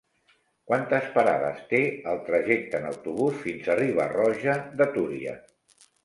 [0.69, 1.81] Quantes parades té
[2.13, 5.35] el trajecte en autobús fins a Riba-roja de Túria?